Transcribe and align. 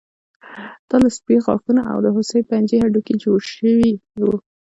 دا 0.89 0.95
له 1.03 1.09
سپي 1.17 1.35
غاښونو 1.45 1.81
او 1.91 1.97
د 2.05 2.07
هوسۍ 2.15 2.41
پنجې 2.49 2.77
هډوکي 2.83 3.15
جوړ 3.23 3.39
شوي 3.55 3.89
وو 4.21 4.35